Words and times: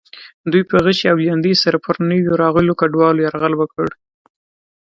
دوی 0.51 0.63
په 0.69 0.75
غشي 0.85 1.05
او 1.11 1.17
لیندۍ 1.25 1.53
سره 1.63 1.77
پر 1.85 1.95
نویو 2.09 2.39
راغلو 2.43 2.77
کډوالو 2.79 3.23
یرغل 3.25 3.53
وکړ. 3.57 3.87